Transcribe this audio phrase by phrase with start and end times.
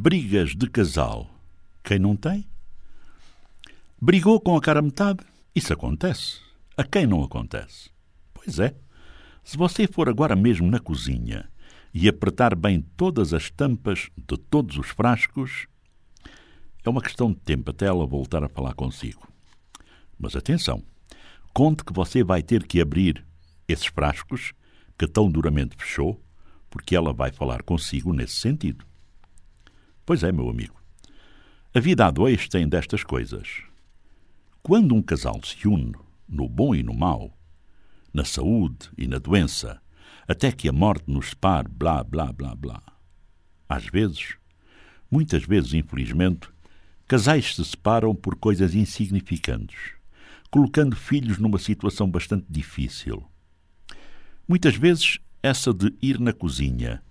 [0.00, 1.28] Brigas de casal.
[1.82, 2.46] Quem não tem?
[4.00, 5.24] Brigou com a cara metade?
[5.52, 6.38] Isso acontece.
[6.76, 7.90] A quem não acontece?
[8.32, 8.76] Pois é.
[9.42, 11.50] Se você for agora mesmo na cozinha
[11.92, 15.66] e apertar bem todas as tampas de todos os frascos,
[16.84, 19.26] é uma questão de tempo até ela voltar a falar consigo.
[20.16, 20.80] Mas atenção,
[21.52, 23.26] conte que você vai ter que abrir
[23.66, 24.52] esses frascos
[24.96, 26.22] que tão duramente fechou,
[26.70, 28.87] porque ela vai falar consigo nesse sentido.
[30.08, 30.74] Pois é, meu amigo.
[31.74, 33.60] A vida a dois tem destas coisas.
[34.62, 35.92] Quando um casal se une
[36.26, 37.36] no bom e no mau,
[38.10, 39.82] na saúde e na doença,
[40.26, 42.82] até que a morte nos separe, blá, blá, blá, blá.
[43.68, 44.38] Às vezes,
[45.10, 46.48] muitas vezes, infelizmente,
[47.06, 49.92] casais se separam por coisas insignificantes,
[50.50, 53.22] colocando filhos numa situação bastante difícil.
[54.48, 57.02] Muitas vezes, essa de ir na cozinha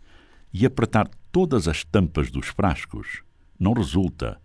[0.52, 3.22] e apertar todas as tampas dos frascos
[3.59, 4.41] não resulta,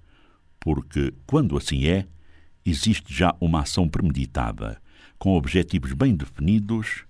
[0.60, 2.06] porque, quando assim é,
[2.64, 4.80] existe já uma ação premeditada,
[5.18, 7.04] com objetivos bem definidos,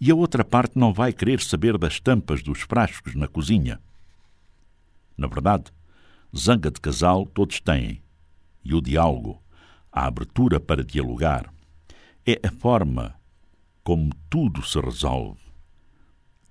[0.00, 3.80] e a outra parte não vai querer saber das tampas dos frascos na cozinha.
[5.16, 5.72] Na verdade,
[6.36, 8.02] zanga de casal todos têm,
[8.64, 9.42] e o diálogo,
[9.90, 11.52] a abertura para dialogar,
[12.26, 13.14] é a forma
[13.82, 15.40] como tudo se resolve.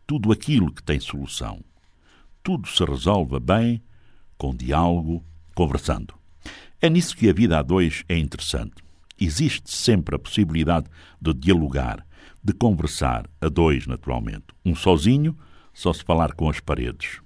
[0.06, 1.64] Tudo aquilo que tem solução
[2.48, 3.84] tudo se resolva bem
[4.38, 5.22] com diálogo,
[5.54, 6.14] conversando.
[6.82, 8.76] É nisso que a vida a dois é interessante.
[9.20, 10.88] Existe sempre a possibilidade
[11.22, 12.08] de dialogar,
[12.42, 14.46] de conversar a dois, naturalmente.
[14.64, 15.38] Um sozinho,
[15.74, 17.20] só se falar com as paredes.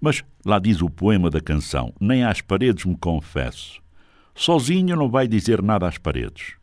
[0.00, 3.80] Mas lá diz o poema da canção: Nem às paredes me confesso.
[4.34, 6.56] Sozinho não vai dizer nada às paredes.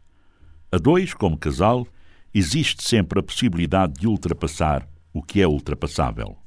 [0.69, 1.87] A dois, como casal,
[2.33, 6.40] existe sempre a possibilidade de ultrapassar o que é ultrapassável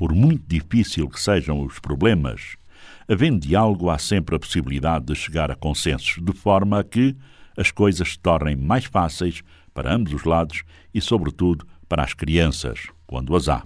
[0.00, 2.56] por muito difícil que sejam os problemas,
[3.06, 7.14] havendo diálogo, há sempre a possibilidade de chegar a consensos, de forma a que
[7.54, 9.42] as coisas se tornem mais fáceis
[9.74, 10.62] para ambos os lados
[10.94, 13.62] e, sobretudo, para as crianças, quando as há.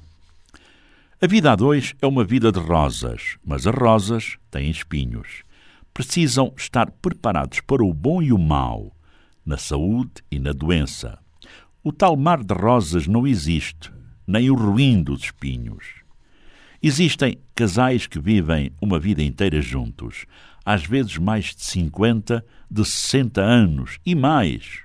[1.23, 5.45] A vida a dois é uma vida de rosas, mas as rosas têm espinhos.
[5.93, 8.93] Precisam estar preparados para o bom e o mau,
[9.47, 11.17] na saúde e na doença.
[11.81, 13.93] O tal mar de rosas não existe,
[14.27, 16.03] nem o ruim dos espinhos.
[16.87, 20.27] Existem casais que vivem uma vida inteira juntos,
[20.63, 24.81] às vezes mais de 50, de 60 anos e mais.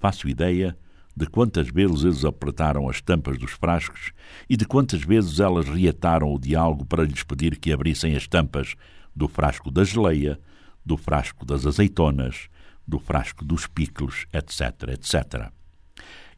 [0.00, 0.76] Faço ideia
[1.16, 4.10] de quantas vezes eles apertaram as tampas dos frascos
[4.50, 8.74] e de quantas vezes elas reataram o diálogo para lhes pedir que abrissem as tampas
[9.14, 10.40] do frasco da geleia,
[10.84, 12.48] do frasco das azeitonas,
[12.84, 15.52] do frasco dos picos, etc, etc.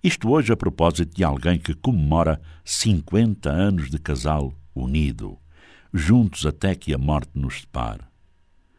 [0.04, 5.38] Isto hoje a propósito de alguém que comemora 50 anos de casal unido,
[5.92, 8.02] juntos até que a morte nos separe.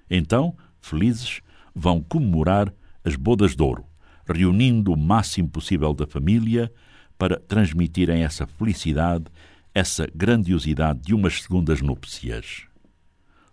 [0.09, 1.41] Então, felizes,
[1.73, 3.85] vão comemorar as bodas de ouro,
[4.27, 6.71] reunindo o máximo possível da família
[7.17, 9.25] para transmitirem essa felicidade,
[9.73, 12.63] essa grandiosidade de umas segundas núpcias.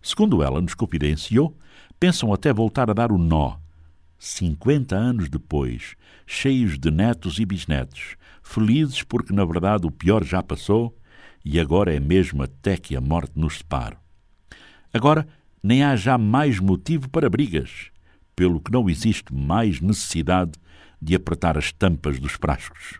[0.01, 1.57] Segundo ela nos confidenciou,
[1.99, 3.57] pensam até voltar a dar o nó.
[4.17, 5.95] Cinquenta anos depois,
[6.25, 10.94] cheios de netos e bisnetos, felizes porque na verdade o pior já passou
[11.45, 13.95] e agora é mesmo até que a morte nos separe.
[14.91, 15.27] Agora
[15.61, 17.91] nem há já mais motivo para brigas,
[18.35, 20.53] pelo que não existe mais necessidade
[20.99, 22.99] de apertar as tampas dos frascos.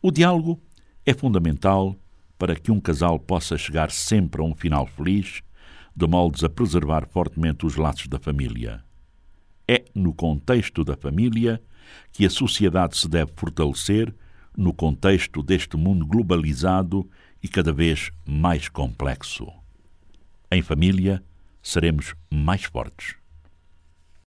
[0.00, 0.60] O diálogo
[1.06, 1.96] é fundamental
[2.36, 5.42] para que um casal possa chegar sempre a um final feliz,
[5.94, 8.82] de moldes a preservar fortemente os laços da família.
[9.68, 11.62] É no contexto da família
[12.12, 14.12] que a sociedade se deve fortalecer
[14.56, 17.08] no contexto deste mundo globalizado
[17.42, 19.46] e cada vez mais complexo.
[20.50, 21.22] Em família,
[21.62, 23.21] seremos mais fortes.